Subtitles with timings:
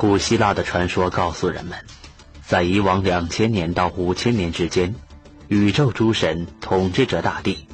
[0.00, 1.76] 古希腊的传说告诉人们，
[2.42, 4.94] 在以往两千年到五千年之间，
[5.48, 7.68] 宇宙诸神统治着大地，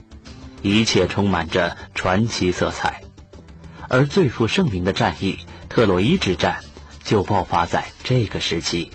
[0.60, 3.04] 一切充满着传奇色彩。
[3.88, 5.38] 而最负盛名的战役——
[5.70, 6.64] 特洛伊之战，
[7.04, 8.90] 就爆发在这个时期。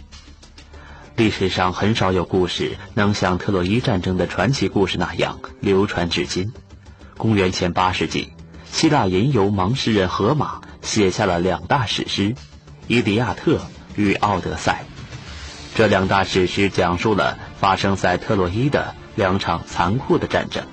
[1.16, 6.52] 历史上很少有故事能像特洛伊战争的传奇故事那样流传至今。
[7.16, 8.34] 公元前八世纪，
[8.70, 12.31] 希腊吟游盲诗人荷马写下了两大史诗。
[12.91, 13.55] 《伊迪亚特》
[13.95, 14.84] 与《奥德赛》
[15.77, 20.66] 这两大史诗讲述了发生在特洛伊的两场残酷的战争。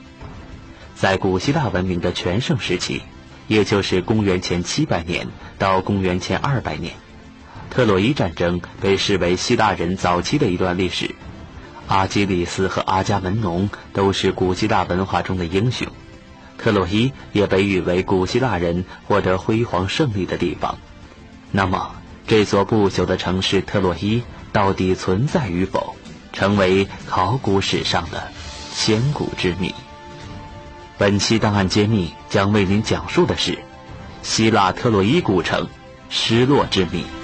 [0.96, 3.02] 在古希腊文明的全盛时期，
[3.46, 5.28] 也就是公元前700年
[5.60, 6.94] 到公元前200年，
[7.70, 11.14] 特洛伊战争被视为希腊人早期的一段历史。
[11.86, 15.86] 阿基里斯和阿伽门农都是古希腊文化中的英雄，
[16.58, 20.78] 特洛伊也被誉为古希腊人获得辉煌胜利的地方。
[21.52, 21.94] 那么，
[22.28, 25.96] 这座不朽的城市特洛伊到底存在与否，
[26.32, 28.30] 成为考古史上的
[28.74, 29.74] 千古之谜。
[30.98, 33.58] 本期档案揭秘将为您讲述的是
[34.22, 35.68] 希腊特洛伊古城
[36.10, 37.17] 失落之谜。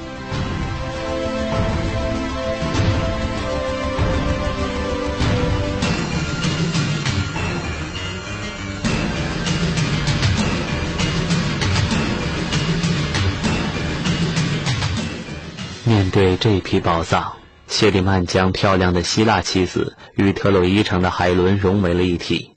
[15.87, 17.35] 面对这批宝藏，
[17.67, 22.57] 谢里曼将漂亮的希腊妻子与特洛伊城的海伦融为了一体。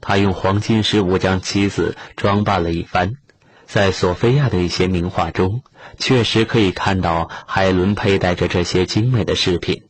[0.00, 3.14] 他用黄金饰物将妻子装扮了一番。
[3.66, 5.62] 在索菲亚的一些名画中，
[5.98, 9.82] 确实可以看到海伦佩戴着这些精美的饰品。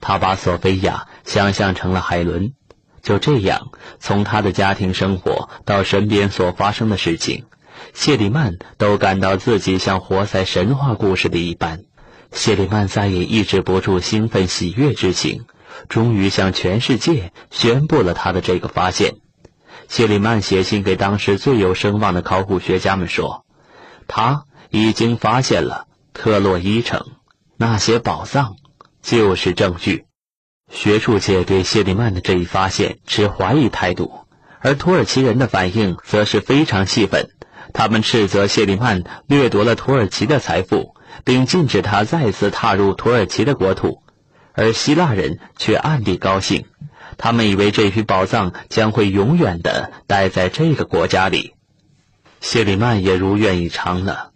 [0.00, 2.54] 他把索菲亚想象成了海伦。
[3.02, 3.68] 就这样，
[3.98, 7.44] 从他的家庭生活到身边所发生的事情，
[7.92, 11.84] 谢里曼都感到自己像活在神话故事里一般。
[12.32, 15.46] 谢里曼再也抑制不住兴奋喜悦之情，
[15.88, 19.16] 终于向全世界宣布了他的这个发现。
[19.88, 23.44] 谢里曼写信给当时最有声望的考古学家们说
[24.06, 27.04] ：“他已经发现了特洛伊城，
[27.56, 28.54] 那些宝藏
[29.02, 30.04] 就是证据。”
[30.70, 34.12] 学术界对谢里曼的这一发现持怀疑态度，
[34.60, 37.30] 而土耳其人的反应则是非常气愤，
[37.74, 40.94] 他们斥责谢里曼掠夺了土耳其的财富。
[41.24, 44.02] 并禁止他再次踏入土耳其的国土，
[44.52, 46.66] 而希腊人却暗地高兴，
[47.18, 51.54] 他们以为这批宝藏将会永远的待在这个国家里。
[52.40, 54.30] 谢里曼也如愿以偿了，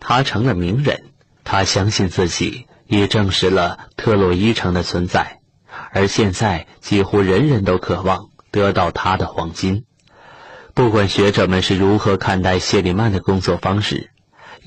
[0.00, 1.04] 他成了名人，
[1.44, 5.40] 他相信自己也证实了特洛伊城的存在，
[5.90, 9.84] 而现在几乎人人都渴望得到他的黄金。
[10.72, 14.10] 不管学者们是如何看待谢里曼的工作方式。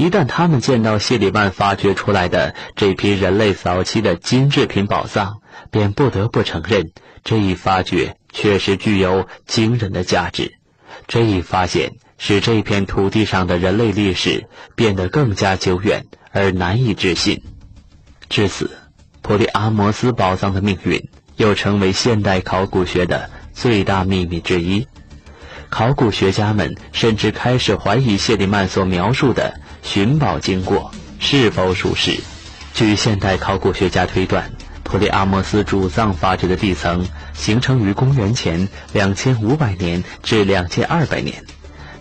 [0.02, 6.90] 一旦他们见到谢里曼发掘出来的这批人类早期的金制品宝藏，便不得不承认
[7.24, 10.54] 这一发掘确实具有惊人的价值。
[11.08, 17.44] 这一发现使这片土地上的人类历史变得更加久远而难以置信。
[18.28, 18.72] 至此，
[19.22, 24.88] 普利阿摩斯宝藏的命运又成为现代考古学的最大秘密之一。
[25.70, 29.60] 考古学家们甚至开始怀疑谢里曼所描述的。
[29.82, 32.20] 寻宝经过是否属实？
[32.74, 34.52] 据现代考古学家推断，
[34.84, 41.44] 普利阿摩斯主葬发掘的地层形成于公元前两千五百年至两千二百年，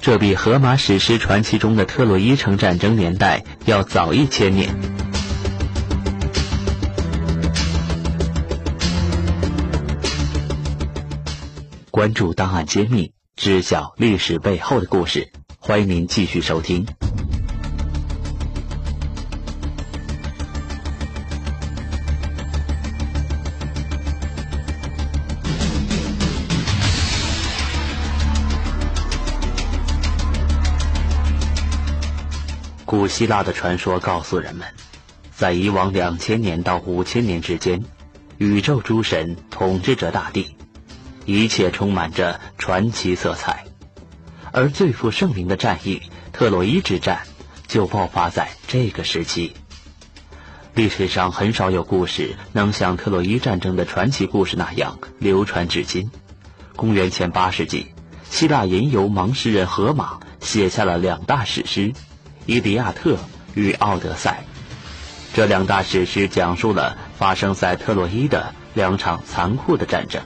[0.01, 4.75] 这比荷马史诗传奇中的特洛伊城战争年代要早一千年。
[11.91, 15.33] 关注档案揭秘，知晓历史背后的故事。
[15.59, 16.87] 欢迎您继续收听。
[32.91, 34.67] 古希腊的传说告诉人们，
[35.33, 37.85] 在以往两千年到五千年之间，
[38.37, 40.57] 宇宙诸神统治着大地，
[41.25, 43.65] 一切充满着传奇色彩。
[44.51, 46.03] 而最负盛名的战役——
[46.35, 47.21] 特洛伊之战，
[47.69, 49.55] 就爆发在这个时期。
[50.75, 56.11] 历史上很少有故事能像特洛伊战争的传奇故事那样流传至今。
[56.75, 57.87] 公元前八世纪，
[58.29, 61.93] 希腊吟游盲诗人荷马写下了两大史诗。
[62.47, 63.15] 《伊迪亚特》
[63.55, 64.45] 与《奥德赛》
[65.37, 70.23] 这两大史诗讲述了发生在特洛伊的两场残酷的战争。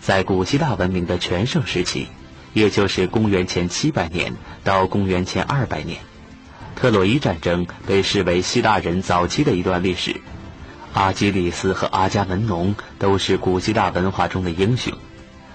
[0.00, 2.08] 在古希腊文明的全盛时期，
[2.52, 6.00] 也就是公元前700年到公元前200年，
[6.76, 10.20] 特洛伊战争被视为希腊人早期的一段历史。
[10.92, 14.92] 阿基里斯和阿伽门农都是古希腊文化中的英雄，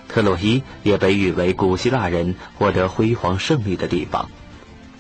[0.08, 4.30] 特洛伊也被誉为古希腊人获得辉煌胜利的地方。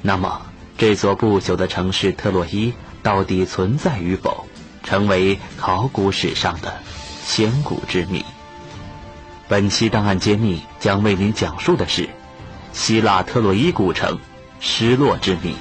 [0.01, 0.43] 那么，
[0.79, 2.73] 这座不朽的城市特洛伊
[3.03, 4.45] 到底存在与否，
[4.81, 6.79] 成为考古史上的
[7.27, 8.23] 千古之谜。
[9.49, 12.07] 本期档案揭秘将为您讲述的是
[12.71, 14.19] 希腊特洛伊古城
[14.61, 15.53] 失落之谜。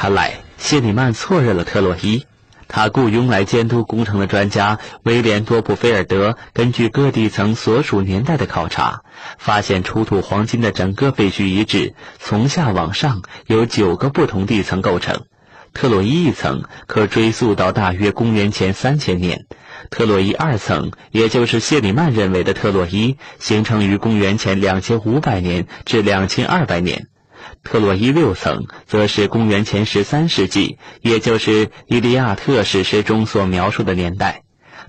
[0.00, 2.24] 看来谢里曼错认了特洛伊。
[2.68, 9.02] 他雇佣来监督工程的专家威廉多普菲尔德，根据各地层所属年代的考察，
[9.36, 15.24] 发现出土黄金的整个废墟遗址从下往上有九个不同地层构成。
[15.74, 19.44] 特洛伊一层可追溯到大约公元前三千年，
[19.90, 27.08] 特洛伊二层，也就是谢里曼认为的特洛伊，形成于公元前两千五百年至两千二百年。
[27.64, 34.42] 特洛伊六层则是公元前十三世纪，也就是《伊利亚特》史诗中所描述的年代。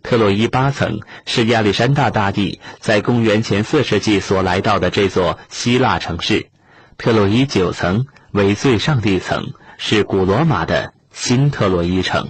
[0.03, 6.47] 特洛伊八层是亚历山大大帝在公元前四世纪所来到的这座希腊城市。
[6.97, 12.29] 特洛伊九层为最上地层，是古罗马的新特洛伊城。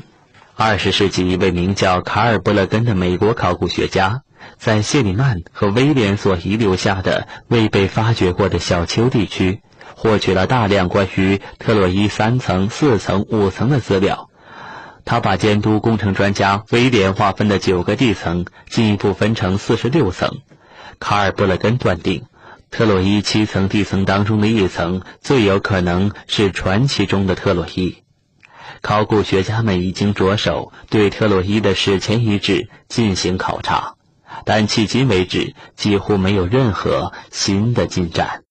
[0.55, 4.21] 二十世纪，一位名叫卡尔布勒根的美国考古学家，
[4.57, 9.61] 在谢里曼和威廉所遗留下的未被发掘过的小丘地区。
[9.95, 14.29] 获取了大量关于特洛伊三层、四层、五层的资料。
[15.03, 20.41] 他把监督工程专家威廉划分的九个地层进一步分成四十六层。
[20.99, 22.25] 卡尔布勒根断定，
[22.69, 27.97] 特洛伊七层地层当中的一层最有可能是传奇中的特洛伊。
[28.81, 33.95] 考古学家们已经着手对特洛伊的史前遗址进行考察，
[34.45, 38.43] 但迄今为止几乎没有任何新的进展。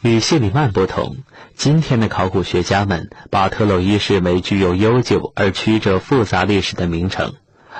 [0.00, 1.16] 与谢里曼不同，
[1.56, 7.34] 今天的考古学家们把特洛伊视为具有悠久而曲折复杂历史的名城。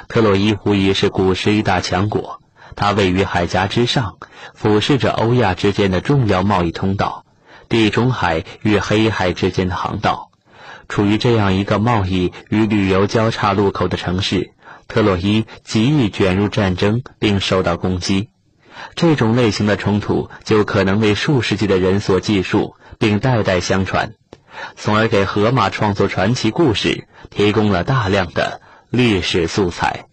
[0.09, 2.43] 特洛伊无疑是古时一大强国，
[2.75, 4.17] 它位于海峡之上，
[4.53, 7.25] 俯视着欧亚之间的重要贸易通道——
[7.71, 10.33] 地中海与黑海之间的航道。
[10.89, 14.51] 处于这样一个贸易与旅游交叉路口的城市，
[14.89, 18.31] 特洛伊极易卷入战争并受到攻击。
[18.95, 24.15] 这种类型的冲突就可能为数世纪的人所记述，并代代相传，
[24.77, 28.61] 从而给荷马创作传奇故事提供了大量的
[28.91, 30.07] 历史素材。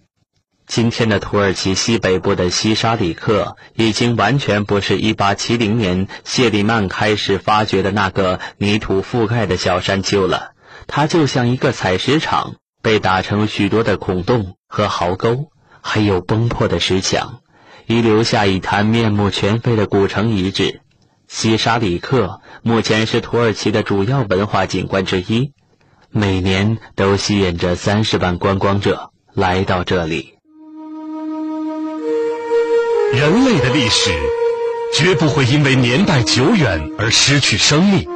[0.68, 10.54] 今天的土耳其西北部的西沙里克已经完全不是1870年谢里曼开始发掘的那个泥土覆盖的小山丘了，
[10.88, 15.52] 它就像一个采石场，被打成许多的孔洞和壕沟，
[15.82, 17.42] 还有崩破的石墙。
[17.88, 20.82] 遗留下一滩面目全非的古城遗址，
[21.28, 25.52] 西沙里克目前是土耳其的主要文化景观之一，
[26.10, 30.34] 每年都吸引着三十万观光者来到这里。
[33.14, 34.12] 人类的历史
[34.96, 38.08] 绝不会因为年代久远而失去生命，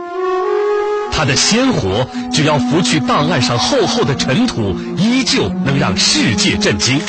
[1.11, 6.99] 它的鲜活只要拂去档案上厚厚的尘土，依旧能让世界震惊。